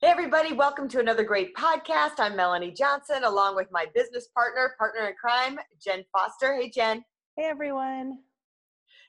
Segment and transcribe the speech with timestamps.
[0.00, 2.20] Hey, everybody, welcome to another great podcast.
[2.20, 6.54] I'm Melanie Johnson, along with my business partner, partner in crime, Jen Foster.
[6.54, 7.02] Hey, Jen.
[7.36, 8.18] Hey, everyone.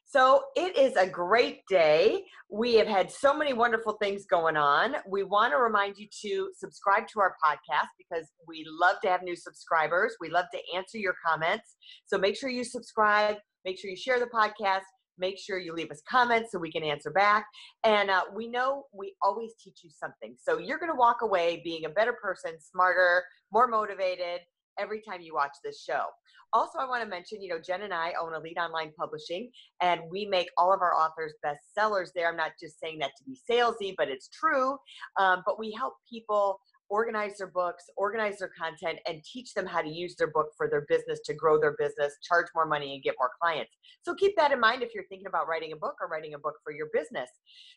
[0.03, 2.23] So it is a great day.
[2.49, 4.95] We have had so many wonderful things going on.
[5.07, 9.21] We want to remind you to subscribe to our podcast because we love to have
[9.21, 10.15] new subscribers.
[10.19, 11.75] We love to answer your comments.
[12.07, 14.85] So make sure you subscribe, make sure you share the podcast,
[15.19, 17.45] Make sure you leave us comments so we can answer back.
[17.83, 20.35] And uh, we know we always teach you something.
[20.41, 24.41] So you're going to walk away being a better person, smarter, more motivated
[24.79, 26.05] every time you watch this show.
[26.51, 30.01] Also, I want to mention, you know, Jen and I own Elite Online Publishing, and
[30.09, 32.27] we make all of our authors bestsellers there.
[32.27, 34.75] I'm not just saying that to be salesy, but it's true.
[35.19, 39.81] Um, but we help people organize their books, organize their content, and teach them how
[39.81, 43.03] to use their book for their business to grow their business, charge more money, and
[43.03, 43.71] get more clients.
[44.01, 46.39] So keep that in mind if you're thinking about writing a book or writing a
[46.39, 47.29] book for your business.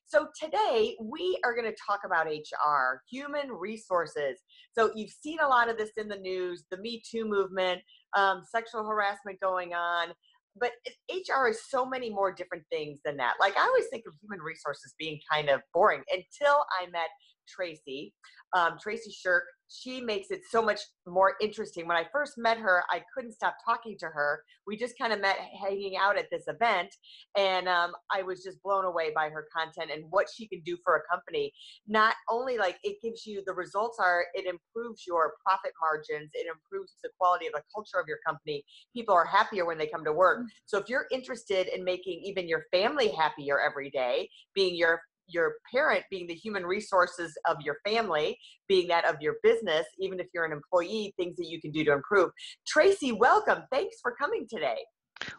[0.06, 4.38] So today we are going to talk about HR, human resources.
[4.74, 7.80] So you've seen a lot of this in the news, the Me Too movement,
[8.16, 10.12] um, sexual harassment going on
[10.56, 10.72] but
[11.10, 13.34] HR is so many more different things than that.
[13.40, 17.08] Like I always think of human resources being kind of boring until I met
[17.48, 18.14] Tracy,
[18.56, 19.42] um, Tracy Scherck.
[19.74, 21.88] She makes it so much more interesting.
[21.88, 24.42] When I first met her, I couldn't stop talking to her.
[24.66, 26.94] We just kind of met hanging out at this event,
[27.38, 30.76] and um, I was just blown away by her content and what she can do
[30.84, 31.52] for a company.
[31.88, 36.46] Not only like it gives you the results are, it improves your profit margins, it
[36.46, 38.62] improves the quality of the culture of your company.
[38.94, 40.40] People are happier when they come to work.
[40.40, 40.46] Mm.
[40.66, 45.54] So if you're interested in making even your family happier every day, being your your
[45.72, 48.36] parent being the human resources of your family,
[48.68, 51.84] being that of your business, even if you're an employee, things that you can do
[51.84, 52.30] to improve.
[52.66, 53.62] Tracy, welcome.
[53.70, 54.78] Thanks for coming today.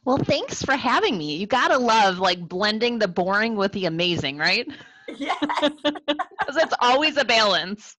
[0.06, 1.36] Well, thanks for having me.
[1.36, 4.68] You got to love like blending the boring with the amazing, right?
[5.18, 5.38] Yes.
[5.62, 7.98] Because it's always a balance.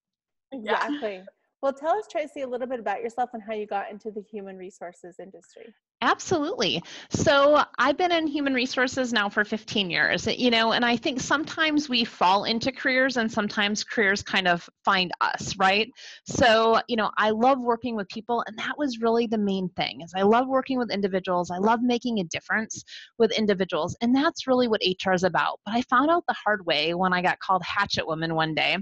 [0.53, 1.23] Exactly.
[1.63, 4.23] Well, tell us, Tracy, a little bit about yourself and how you got into the
[4.23, 5.75] human resources industry.
[6.03, 6.83] Absolutely.
[7.09, 11.19] So I've been in human resources now for 15 years, you know, and I think
[11.19, 15.91] sometimes we fall into careers and sometimes careers kind of find us, right?
[16.27, 20.03] So, you know, I love working with people and that was really the main thing
[20.03, 21.51] is I love working with individuals.
[21.51, 22.85] I love making a difference
[23.17, 25.61] with individuals and that's really what HR is about.
[25.65, 28.77] But I found out the hard way when I got called hatchet woman one day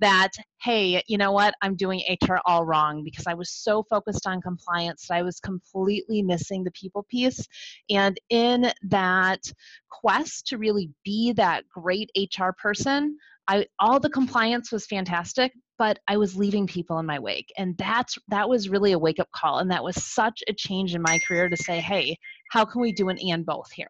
[0.00, 1.54] that hey, you know what?
[1.62, 5.38] I'm doing HR all wrong because I was so focused on compliance that I was
[5.40, 7.46] completely missing the people piece.
[7.90, 9.40] And in that
[9.90, 13.16] quest to really be that great HR person,
[13.48, 17.52] I all the compliance was fantastic, but I was leaving people in my wake.
[17.56, 19.58] And that's that was really a wake-up call.
[19.58, 22.18] And that was such a change in my career to say, hey,
[22.50, 23.86] how can we do an and both here?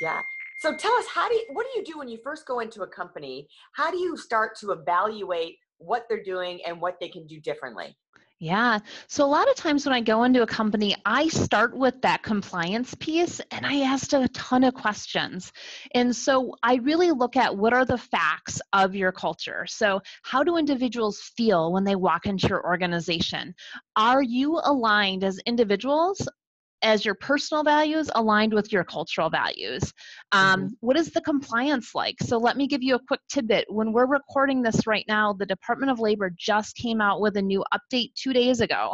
[0.00, 0.22] Yeah.
[0.62, 2.82] So tell us, how do you, what do you do when you first go into
[2.82, 3.48] a company?
[3.72, 7.96] How do you start to evaluate what they're doing and what they can do differently?
[8.38, 8.78] Yeah.
[9.08, 12.22] So a lot of times when I go into a company, I start with that
[12.22, 15.50] compliance piece and I asked a ton of questions.
[15.96, 19.66] And so I really look at what are the facts of your culture.
[19.66, 23.52] So how do individuals feel when they walk into your organization?
[23.96, 26.28] Are you aligned as individuals
[26.82, 29.92] as your personal values aligned with your cultural values.
[30.32, 30.68] Um, mm-hmm.
[30.80, 32.16] what is the compliance like?
[32.22, 33.66] So, let me give you a quick tidbit.
[33.68, 37.42] When we're recording this right now, the Department of Labor just came out with a
[37.42, 38.92] new update two days ago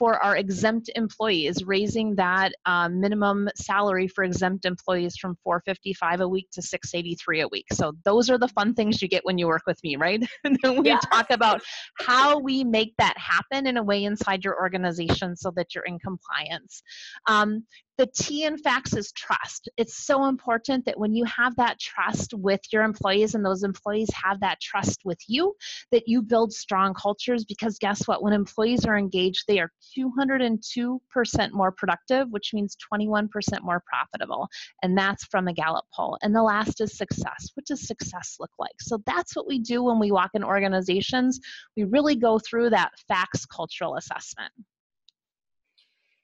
[0.00, 6.28] for our exempt employees, raising that um, minimum salary for exempt employees from 455 a
[6.28, 7.66] week to 683 a week.
[7.74, 10.26] So, those are the fun things you get when you work with me, right?
[10.44, 11.00] and then we yeah.
[11.12, 11.60] talk about
[11.98, 15.98] how we make that happen in a way inside your organization so that you're in
[15.98, 16.82] compliance.
[17.26, 17.66] Um,
[18.00, 19.68] the T in facts is trust.
[19.76, 24.08] It's so important that when you have that trust with your employees and those employees
[24.14, 25.54] have that trust with you,
[25.92, 28.22] that you build strong cultures because guess what?
[28.22, 33.28] When employees are engaged, they are 202% more productive, which means 21%
[33.60, 34.48] more profitable.
[34.82, 36.16] And that's from a Gallup poll.
[36.22, 37.50] And the last is success.
[37.52, 38.80] What does success look like?
[38.80, 41.38] So that's what we do when we walk in organizations.
[41.76, 44.52] We really go through that facts cultural assessment.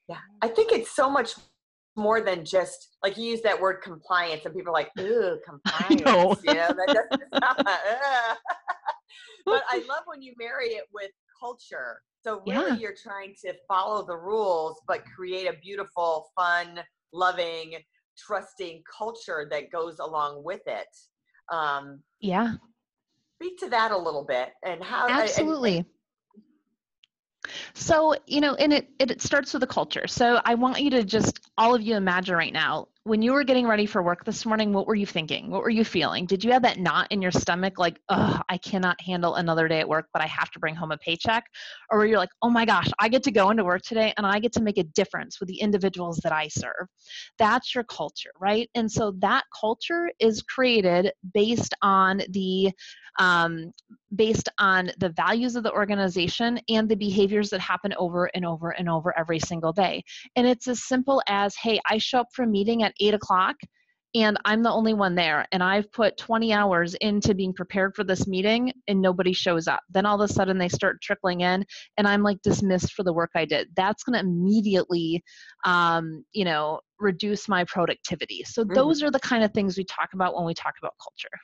[0.09, 1.35] Yeah, I think it's so much
[1.97, 6.41] more than just like you use that word compliance and people are like, ooh, compliance.
[6.45, 8.39] Yeah, that doesn't sound,
[9.47, 11.11] but I love when you marry it with
[11.41, 12.01] culture.
[12.23, 12.77] So really yeah.
[12.77, 16.81] you're trying to follow the rules, but create a beautiful, fun,
[17.13, 17.75] loving,
[18.19, 20.89] trusting culture that goes along with it.
[21.53, 22.55] Um, yeah.
[23.41, 25.79] Speak to that a little bit and how absolutely.
[25.79, 25.87] And,
[27.75, 30.07] so, you know, and it, it starts with the culture.
[30.07, 33.45] So I want you to just, all of you imagine right now, when you were
[33.45, 35.49] getting ready for work this morning, what were you thinking?
[35.49, 36.27] What were you feeling?
[36.27, 39.79] Did you have that knot in your stomach like, oh, I cannot handle another day
[39.79, 41.45] at work, but I have to bring home a paycheck?
[41.89, 44.27] Or were you like, oh my gosh, I get to go into work today and
[44.27, 46.89] I get to make a difference with the individuals that I serve?
[47.39, 48.69] That's your culture, right?
[48.75, 52.73] And so that culture is created based on the
[53.19, 53.73] um,
[54.15, 58.71] based on the values of the organization and the behaviors that happen over and over
[58.71, 60.03] and over every single day.
[60.37, 63.57] And it's as simple as, hey, I show up for a meeting at eight o'clock
[64.17, 68.03] and I'm the only one there, and I've put 20 hours into being prepared for
[68.03, 69.81] this meeting, and nobody shows up.
[69.91, 71.67] Then all of a sudden they start trickling in,
[71.99, 73.69] and I'm like dismissed for the work I did.
[73.77, 75.23] That's going to immediately,
[75.67, 78.43] um, you know, reduce my productivity.
[78.45, 78.75] So Mhm.
[78.75, 81.37] those are the kind of things we talk about when we talk about culture.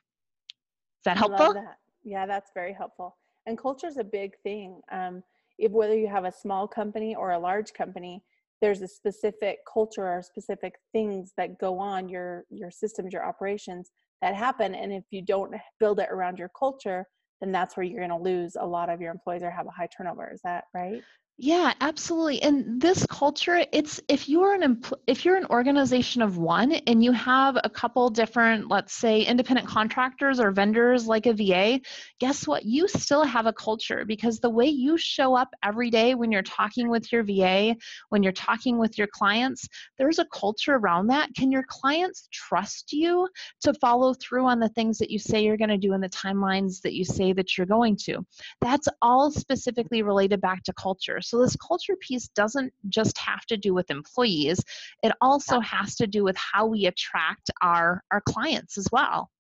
[1.02, 1.46] Is that helpful?
[1.46, 1.78] love that.
[2.04, 3.16] Yeah, that's very helpful.
[3.46, 4.81] And culture is a big thing.
[4.93, 5.25] Um,
[5.58, 8.22] if whether you have a small company or a large company,
[8.60, 13.90] there's a specific culture or specific things that go on your your systems, your operations
[14.20, 14.76] that happen.
[14.76, 17.05] And if you don't build it around your culture,
[17.40, 19.70] then that's where you're going to lose a lot of your employees or have a
[19.70, 20.31] high turnover.
[20.32, 21.02] Is that right?
[21.38, 22.40] Yeah, absolutely.
[22.43, 27.02] And this culture, it's if you're an empl- if you're an organization of one and
[27.02, 31.81] you have a couple different, let's say, independent contractors or vendors like a VA,
[32.20, 32.64] guess what?
[32.64, 36.43] You still have a culture because the way you show up every day when you're
[36.43, 37.76] talking with your VA,
[38.11, 39.67] when you're talking with your clients,
[39.99, 41.34] there's a culture around that.
[41.34, 43.26] Can your clients trust you
[43.62, 46.08] to follow through on the things that you say you're going to do and the
[46.11, 48.25] timelines that you say that you're going to?
[48.61, 51.20] That's all specifically related back to culture.
[51.22, 54.62] So this culture piece doesn't just have to do with employees,
[55.02, 59.30] it also has to do with how we attract our our clients as well.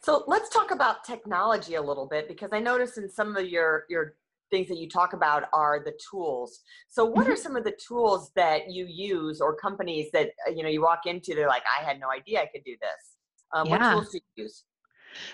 [0.00, 3.84] So let's talk about technology a little bit because I noticed in some of your
[3.88, 4.14] your
[4.50, 6.60] things that you talk about are the tools.
[6.88, 7.28] So what Mm-hmm.
[7.28, 10.82] are some of the tools that you use or companies that uh, you know you
[10.82, 13.16] walk into they're like I had no idea I could do this.
[13.52, 14.64] Um, What tools do you use?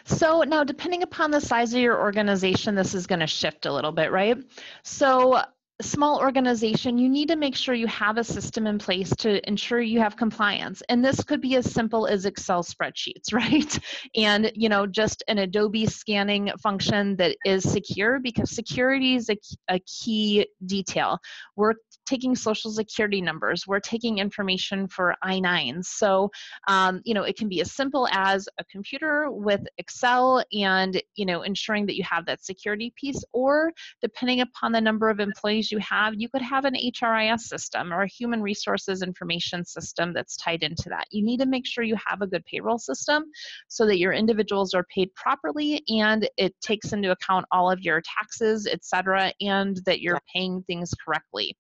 [0.04, 3.72] So now depending upon the size of your organization this is going to shift a
[3.72, 4.36] little bit, right?
[4.82, 5.40] So
[5.80, 9.80] small organization you need to make sure you have a system in place to ensure
[9.80, 10.82] you have compliance.
[10.88, 13.78] And this could be as simple as excel spreadsheets right?
[14.16, 19.36] And you know just an adobe scanning function that is secure because security is a,
[19.68, 21.18] a key detail.
[21.56, 21.74] We're
[22.06, 23.66] taking social security numbers.
[23.66, 26.30] We're taking information for i9s so
[26.68, 31.26] um, you know it can be as simple as a computer with excel and you
[31.26, 35.69] know ensuring that you have that security piece or depending upon the number of employees
[35.70, 40.36] you have, you could have an HRIS system or a human resources information system that's
[40.36, 41.06] tied into that.
[41.10, 43.24] You need to make sure you have a good payroll system
[43.68, 48.02] so that your individuals are paid properly and it takes into account all of your
[48.18, 51.56] taxes, et cetera, and that you're paying things correctly.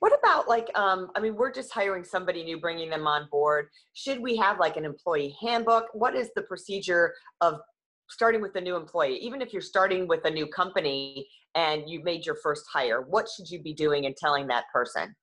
[0.00, 3.68] What about like um I mean we're just hiring somebody new bringing them on board.
[3.92, 5.90] Should we have like an employee handbook?
[5.92, 7.60] What is the procedure of
[8.12, 9.16] starting with a new employee?
[9.16, 13.26] Even if you're starting with a new company and you made your first hire, what
[13.28, 15.14] should you be doing and telling that person?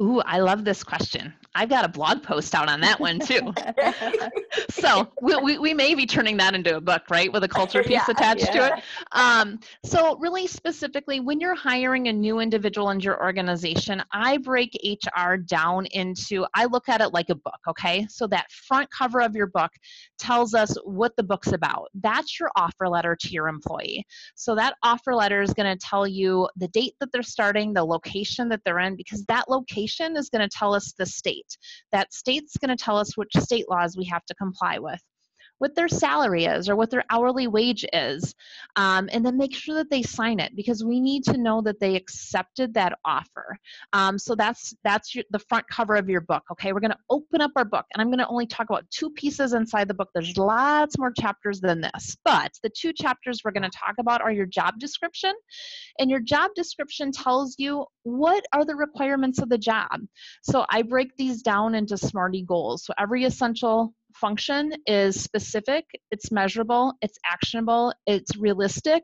[0.00, 1.34] Ooh, I love this question.
[1.54, 3.52] I've got a blog post out on that one too.
[4.70, 7.82] so we, we, we may be turning that into a book, right, with a culture
[7.82, 8.84] piece Yeah, attached to it.
[9.12, 14.78] Um, so really specifically, when you're hiring a new individual into your organization, I break
[14.84, 18.06] HR down into, I look at it like a book, okay?
[18.08, 19.72] So that front cover of your book
[20.18, 21.88] tells us what the book's about.
[21.94, 24.04] That's your offer letter to your employee.
[24.34, 27.84] So that offer letter is going to tell you the date that they're starting, the
[27.84, 31.56] location that they're in, because that location is going to tell us the state.
[31.92, 35.00] That state's going to tell us which state laws we have to comply with,
[35.58, 38.34] what their salary is or what their hourly wage is,
[38.76, 41.80] um, and then make sure that they sign it because we need to know that
[41.80, 43.56] they accepted that offer.
[43.92, 46.42] Um, so that's that's your, the front cover of your book.
[46.52, 48.88] Okay, we're going to open up our book, and I'm going to only talk about
[48.90, 50.10] two pieces inside the book.
[50.14, 54.22] There's lots more chapters than this, but the two chapters we're going to talk about
[54.22, 55.32] are your job description,
[55.98, 60.00] and your job description tells you what are the requirements of the job.
[60.42, 62.84] So I break these down into SMARTY goals.
[62.84, 69.02] So every essential function is specific, it's measurable, it's actionable, it's realistic,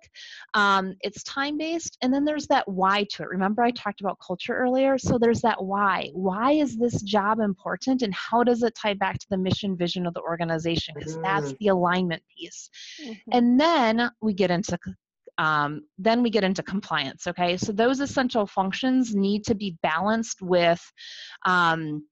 [0.55, 3.29] um, it's time based, and then there's that why to it.
[3.29, 4.99] Remember, I talked about culture earlier?
[4.99, 6.11] So there's that why.
[6.13, 10.07] Why is this job important, and how does it tie back to the mission vision
[10.07, 10.95] of the organization?
[10.97, 11.59] Because that's Mm.
[11.59, 12.71] the alignment piece.
[13.01, 13.17] Mhm.
[13.33, 14.79] And then we get into
[15.39, 17.27] um, then we get into compliance.
[17.27, 20.81] Okay, so those essential functions need to be balanced with.
[21.45, 22.07] Um,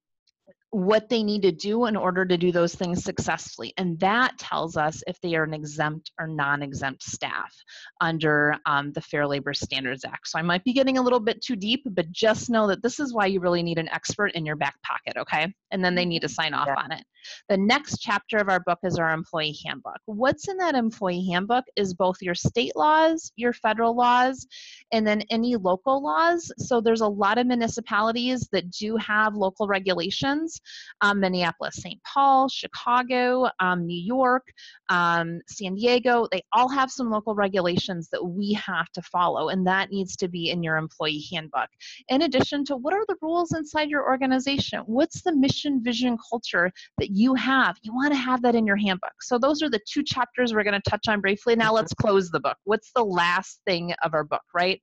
[0.73, 3.75] what they need to do in order to do those things successfully.
[3.77, 7.55] And that tells us if they are an exempt or non exempt staff
[8.01, 10.29] under um, the Fair Labor Standards Act.
[10.29, 12.99] So I might be getting a little bit too deep, but just know that this
[13.01, 15.53] is why you really need an expert in your back pocket, okay?
[15.71, 16.83] And then they need to sign off Yeah.
[16.83, 17.05] on it.
[17.49, 19.99] The next chapter of our book is our employee handbook.
[20.07, 24.47] What's in that employee handbook is both your state laws, your federal laws,
[24.93, 26.53] and then any local laws.
[26.59, 30.61] So there's a lot of municipalities that do have local regulations
[31.01, 32.01] um, Minneapolis, St.
[32.05, 34.53] Paul, Chicago, um, New York,
[34.89, 36.27] um, San Diego.
[36.31, 40.29] They all have some local regulations that we have to follow, and that needs to
[40.29, 41.69] be in your employee handbook.
[42.09, 44.81] In addition to what are the rules inside your organization?
[44.87, 47.77] What's the mission, vision, culture that you have?
[47.83, 49.13] You want to have that in your handbook.
[49.21, 51.55] So those are the two chapters we're going to touch on briefly.
[51.55, 52.09] Now let's mm-hmm.
[52.09, 52.57] close the book.
[52.65, 54.81] What's the last thing of our book, right?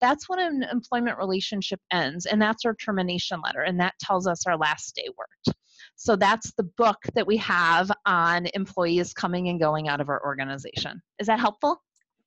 [0.00, 4.46] That's when an employment relationship ends, and that's our termination letter, and that tells us
[4.46, 5.58] our last day worked.
[5.96, 10.24] So that's the book that we have on employees coming and going out of our
[10.24, 11.02] organization.
[11.18, 11.82] Is that helpful?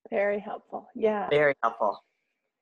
[0.09, 0.87] Very helpful.
[0.95, 1.29] Yeah.
[1.29, 2.03] Very helpful.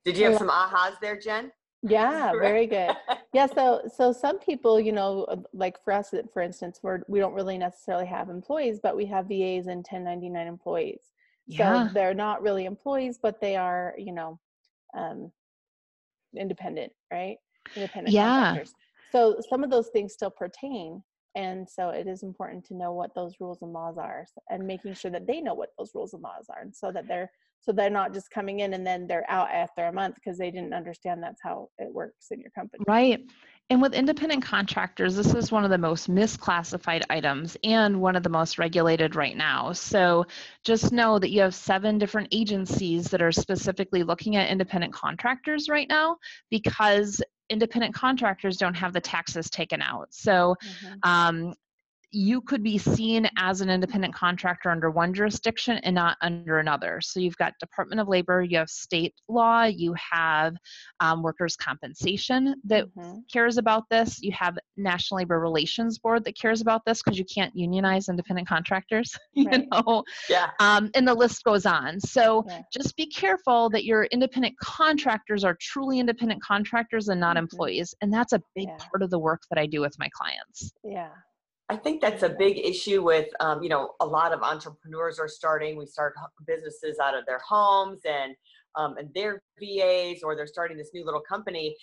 [0.04, 1.50] Did you have some ahas there, Jen?
[1.86, 2.96] Yeah, very good.
[3.32, 7.18] Yeah, so so some people, you know, uh, like for us, for instance, we're we
[7.20, 11.00] don't really necessarily have employees, but we have VAs and 1099 employees.
[11.46, 11.88] Yeah.
[11.88, 14.40] So they're not really employees, but they are, you know,
[14.96, 15.30] um,
[16.36, 17.36] independent, right?
[17.76, 18.34] Independent Yeah.
[18.36, 18.72] contractors.
[19.12, 21.02] So some of those things still pertain,
[21.34, 24.94] and so it is important to know what those rules and laws are, and making
[24.94, 27.30] sure that they know what those rules and laws are, and so that they're
[27.64, 30.50] so they're not just coming in and then they're out after a month because they
[30.50, 32.84] didn't understand that's how it works in your company.
[32.86, 33.24] Right.
[33.70, 38.22] And with independent contractors, this is one of the most misclassified items and one of
[38.22, 39.72] the most regulated right now.
[39.72, 40.26] So
[40.62, 45.70] just know that you have seven different agencies that are specifically looking at independent contractors
[45.70, 46.18] right now
[46.50, 47.22] because
[47.54, 50.08] independent contractors don't have the taxes taken out.
[50.10, 50.98] So Mhm.
[51.04, 51.54] um,
[52.14, 57.00] you could be seen as an independent contractor under one jurisdiction and not under another.
[57.02, 60.54] So you've got Department of Labor, you have state law, you have
[61.00, 63.24] um, workers' compensation that Mhm.
[63.32, 64.22] cares about this.
[64.22, 68.46] You have National Labor Relations Board that cares about this because you can't unionize independent
[68.48, 69.68] contractors, you Right.
[69.72, 70.50] know, Yeah.
[70.60, 72.00] um, and the list goes on.
[72.00, 72.62] So Yeah.
[72.72, 77.40] just be careful that your independent contractors are truly independent contractors and not Mhm.
[77.40, 77.94] employees.
[78.00, 78.76] And that's a big Yeah.
[78.78, 80.72] part of the work that I do with my clients.
[80.84, 81.10] Yeah.
[81.70, 85.28] I think that's a big issue with, um, you know, a lot of entrepreneurs are
[85.28, 85.76] starting.
[85.76, 86.14] We start
[86.46, 88.34] businesses out of their homes and
[88.76, 91.76] um, and they're VAs or they're starting this new little company,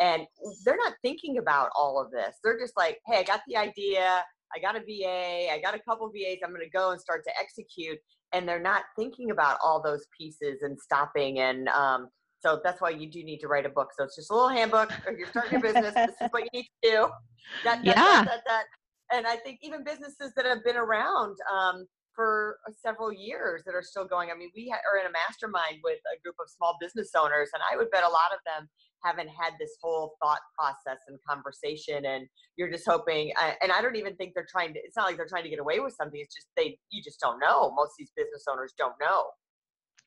[0.00, 0.26] and
[0.64, 2.36] they're not thinking about all of this.
[2.44, 4.22] They're just like, hey, I got the idea.
[4.54, 5.52] I got a VA.
[5.52, 6.38] I got a couple VAs.
[6.44, 7.98] I'm going to go and start to execute,
[8.32, 11.68] and they're not thinking about all those pieces and stopping and.
[11.68, 12.08] Um,
[12.42, 13.88] so that's why you do need to write a book.
[13.94, 14.90] So it's just a little handbook.
[15.06, 17.08] If you're starting your business, this is what you need to do.
[17.64, 17.94] That, that, Yeah.
[17.94, 18.64] that, that, that
[19.12, 23.82] and I think even businesses that have been around um, for several years that are
[23.82, 24.30] still going.
[24.30, 27.62] I mean, we are in a mastermind with a group of small business owners, and
[27.70, 28.68] I would bet a lot of them
[29.02, 32.04] haven't had this whole thought process and conversation.
[32.04, 32.26] And
[32.56, 34.80] you're just hoping, uh, and I don't even think they're trying to.
[34.80, 36.20] It's not like they're trying to get away with something.
[36.20, 37.72] It's just they, you just don't know.
[37.74, 39.24] Most of these business owners don't know.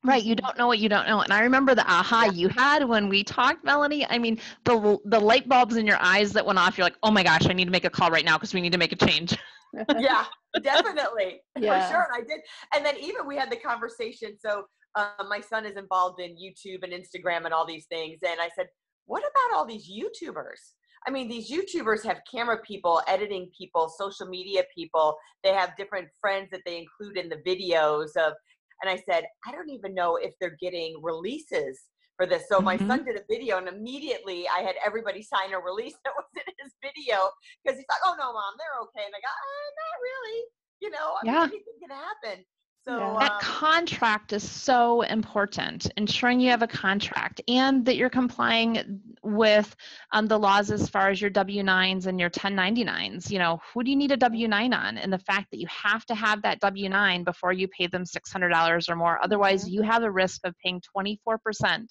[0.06, 1.22] Right, you don't know what you don't know.
[1.22, 2.32] And I remember the aha Yeah.
[2.32, 4.06] you had when we talked, Melanie.
[4.10, 6.78] I mean, the the light bulbs in your eyes that went off.
[6.78, 8.60] You're like, "Oh my gosh, I need to make a call right now because we
[8.60, 9.38] need to make a change."
[9.98, 10.26] yeah,
[10.62, 11.42] definitely.
[11.58, 11.88] Yeah.
[11.88, 12.08] For sure.
[12.14, 12.42] And I did.
[12.76, 14.36] And then even we had the conversation.
[14.40, 18.20] So uh, my son is involved in YouTube and Instagram and all these things.
[18.28, 18.68] And I said,
[19.06, 20.74] what about all these YouTubers?
[21.08, 25.18] I mean, these YouTubers have camera people, editing people, social media people.
[25.44, 28.34] They have different friends that they include in the videos of.
[28.82, 31.80] And I said, I don't even know if they're getting releases
[32.18, 32.48] for this.
[32.48, 32.88] So my Mhm.
[32.88, 36.54] son did a video, and immediately I had everybody sign a release that was in
[36.60, 37.30] his video
[37.64, 40.44] because he's like, "Oh no, mom, they're okay." And I go, uh, "Not really.
[40.82, 41.46] You know, Yeah.
[41.48, 42.46] anything can happen."
[42.86, 43.16] So Yeah.
[43.20, 49.02] That um, contract is so important, ensuring you have a contract and that you're complying
[49.24, 49.76] with
[50.12, 53.32] um, the laws as far as your W 9s and your 1099s.
[53.32, 54.98] You know, who do you need a W 9 on?
[54.98, 58.06] And the fact that you have to have that W 9 before you pay them
[58.06, 59.24] $600 or more.
[59.24, 59.70] Otherwise, Mhm.
[59.70, 61.88] you have a risk of paying 24%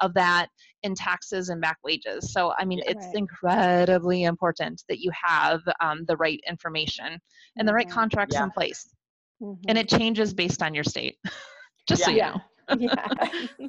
[0.00, 0.48] of that
[0.82, 2.32] in taxes and back wages.
[2.32, 2.84] So, I mean, Yeah.
[2.86, 3.14] it's Right.
[3.14, 7.18] incredibly important that you have um, the right information
[7.58, 7.88] and the right Mhm.
[7.88, 8.40] contracts Yeah.
[8.40, 8.94] in place
[9.42, 9.58] Mhm.
[9.68, 11.16] and it changes based on your state
[11.88, 12.34] just so you Yeah.
[12.68, 13.68] know yeah.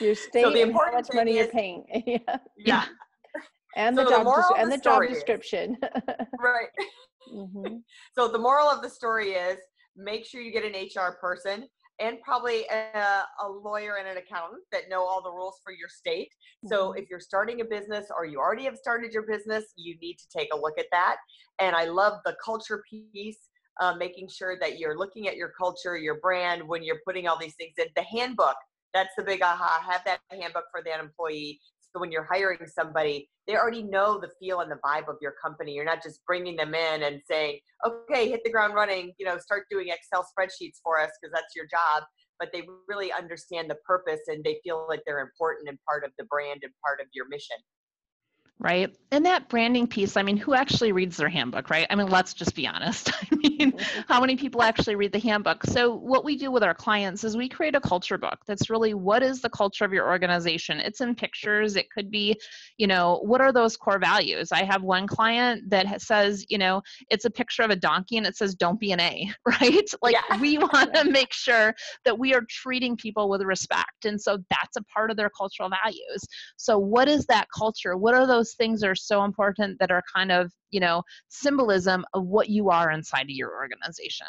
[0.00, 1.84] Your state and how important much thing money you're paying.
[2.06, 2.36] yeah.
[2.56, 2.84] yeah,
[3.76, 5.76] And So the the job moral des- and the the job story is- description.
[6.38, 6.68] right.
[7.34, 7.82] Mhm.
[8.16, 9.58] So the moral of the story is:
[9.96, 11.68] make sure you get an HR person.
[12.00, 15.88] and probably a, a, lawyer and an accountant that know all the rules for your
[15.88, 16.30] state.
[16.66, 16.98] So mm-hmm.
[17.02, 20.28] if you're starting a business or you already have started your business, you need to
[20.38, 21.16] take a look at that.
[21.58, 23.47] And I love the culture piece.
[23.80, 27.38] Uh, making sure that you're looking at your culture, your brand when you're putting all
[27.38, 27.86] these things in.
[27.94, 28.56] The handbook,
[28.92, 29.84] that's the big aha.
[29.88, 31.60] Have that handbook for that employee.
[31.92, 35.34] So when you're hiring somebody, they already know the feel and the vibe of your
[35.42, 35.72] company.
[35.74, 39.38] You're not just bringing them in and saying, okay, hit the ground running, you know,
[39.38, 42.02] start doing Excel spreadsheets for us because that's your job.
[42.38, 46.10] But they really understand the purpose and they feel like they're important and part of
[46.18, 47.56] the brand and part of your mission
[48.60, 48.92] right?
[49.10, 51.86] And that branding piece, I mean, who actually reads their handbook, right?
[51.88, 53.10] I mean, let's just be honest.
[53.32, 53.72] I mean,
[54.08, 55.64] how many people actually read the handbook?
[55.64, 58.94] So, what we do with our clients is we create a culture book that's really
[58.94, 60.80] what is the culture of your organization?
[60.80, 62.38] It's in pictures, it could be,
[62.76, 64.50] you know, what are those core values?
[64.50, 68.26] I have one client that says, you know, it's a picture of a donkey and
[68.26, 69.88] it says, don't be an A, right?
[70.02, 70.40] Like, yeah.
[70.40, 71.74] we want to make sure
[72.04, 74.04] that we are treating people with respect.
[74.04, 76.24] And so, that's a part of their cultural values.
[76.56, 77.96] So, what is that culture?
[77.96, 82.04] What are those those things are so important that are kind of, you know, symbolism
[82.14, 84.26] of what you are inside of your organization.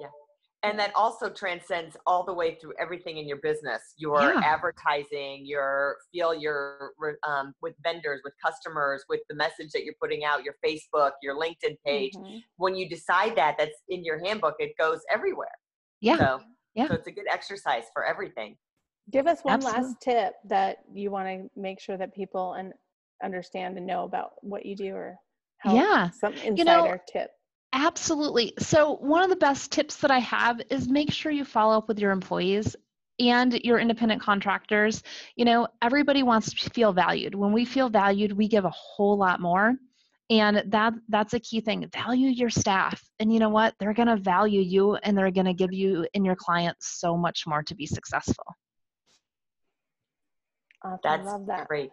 [0.00, 0.06] Yeah.
[0.62, 3.94] And that also transcends all the way through everything in your business.
[3.96, 4.40] Your yeah.
[4.44, 6.92] advertising, your feel your
[7.26, 11.36] um, with vendors, with customers, with the message that you're putting out, your Facebook, your
[11.36, 12.12] LinkedIn page.
[12.14, 12.38] Mm-hmm.
[12.56, 14.54] When you decide that, that's in your handbook.
[14.58, 15.48] It goes everywhere.
[16.00, 16.18] Yeah.
[16.18, 16.40] So,
[16.74, 16.88] yeah.
[16.88, 18.56] so it's a good exercise for everything.
[19.10, 19.82] Give us one Absolutely.
[19.82, 22.72] last tip that you want to make sure that people and
[23.22, 25.16] understand and know about what you do or
[25.58, 26.10] how yeah.
[26.10, 27.30] some insider you know, tip.
[27.72, 28.54] Absolutely.
[28.58, 31.88] So one of the best tips that I have is make sure you follow up
[31.88, 32.76] with your employees
[33.18, 35.02] and your independent contractors.
[35.36, 37.34] You know, everybody wants to feel valued.
[37.34, 39.74] When we feel valued, we give a whole lot more.
[40.30, 41.86] And that that's a key thing.
[41.92, 43.02] Value your staff.
[43.20, 43.74] And you know what?
[43.78, 47.16] They're going to value you and they're going to give you and your clients so
[47.16, 48.44] much more to be successful.
[50.84, 50.98] Awesome.
[51.02, 51.68] That's Love that.
[51.68, 51.90] great.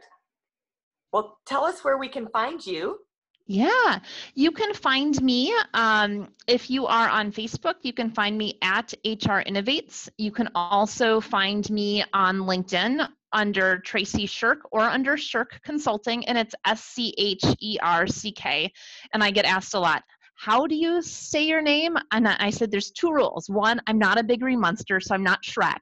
[1.13, 2.99] Well, tell us where we can find you.
[3.47, 3.99] Yeah,
[4.33, 7.75] you can find me um, if you are on Facebook.
[7.81, 10.07] You can find me at HR Innovates.
[10.17, 16.37] You can also find me on LinkedIn under Tracy Scherck or under Scherck Consulting, and
[16.37, 18.71] it's S C H E R C K.
[19.13, 20.03] And I get asked a lot,
[20.35, 21.95] how do you say your name?
[22.11, 23.47] And I said, there's two rules.
[23.47, 25.77] One, I'm not a big green monster, so I'm not Shrek.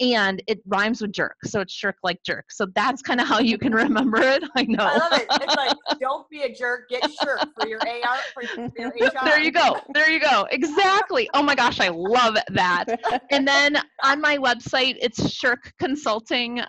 [0.00, 2.50] And it rhymes with jerk, so it's shirk like jerk.
[2.50, 4.44] So that's kind of how you can remember it.
[4.56, 4.84] I know.
[4.84, 5.26] I love it.
[5.30, 8.88] It's like, don't be a jerk, get shirk for your AR, for your, for your
[8.90, 9.24] HR.
[9.24, 9.80] There you go.
[9.94, 10.46] There you go.
[10.50, 11.28] Exactly.
[11.34, 12.86] Oh my gosh, I love that.
[13.30, 16.68] And then on my website, it's scherckconsulting.com.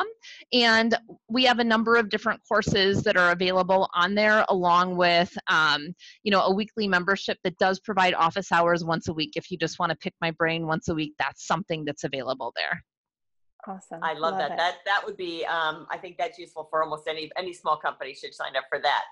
[0.00, 0.06] Um,
[0.52, 0.96] and
[1.28, 5.94] we have a number of different courses that are available on there, along with, um,
[6.22, 9.58] you know, a weekly membership that does provide office hours once a week if you
[9.58, 12.82] just want to pick my brain once a week that's something that's available there
[13.66, 14.56] awesome i love, love that it.
[14.56, 18.14] that that would be um, i think that's useful for almost any any small company
[18.14, 19.04] should sign up for that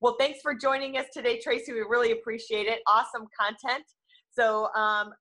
[0.00, 3.84] well thanks for joining us today tracy we really appreciate it awesome content
[4.30, 5.12] so um,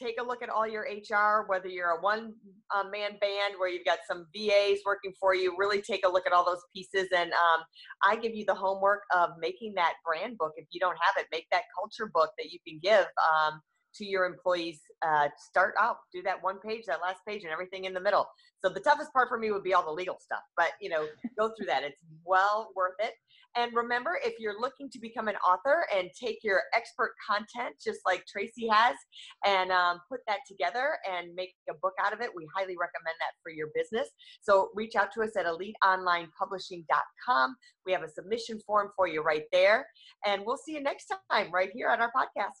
[0.00, 2.32] take a look at all your HR, whether you're a one
[2.74, 6.26] uh, man band where you've got some VAs working for you, really take a look
[6.26, 7.08] at all those pieces.
[7.14, 7.62] And um,
[8.04, 10.52] I give you the homework of making that brand book.
[10.56, 13.60] If you don't have it, make that culture book that you can give um,
[13.96, 14.80] to your employees.
[15.02, 18.26] Uh, start out, do that one page, that last page, and everything in the middle.
[18.62, 21.06] So the toughest part for me would be all the legal stuff, but you know,
[21.38, 21.82] go through that.
[21.82, 23.12] It's well worth it.
[23.56, 28.00] And remember, if you're looking to become an author and take your expert content, just
[28.06, 28.94] like Tracy has,
[29.44, 33.16] and um, put that together and make a book out of it, we highly recommend
[33.18, 34.08] that for your business.
[34.42, 37.56] So reach out to us at eliteonlinepublishing.com.
[37.86, 39.86] We have a submission form for you right there.
[40.24, 42.60] And we'll see you next time right here on our podcast.